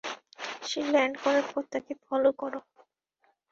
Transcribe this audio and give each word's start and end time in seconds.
সে 0.63 0.79
land 0.93 1.15
করার 1.23 1.45
পর 1.51 1.63
তাকে 1.73 1.93
ফলো 2.05 2.29
করো। 2.41 2.59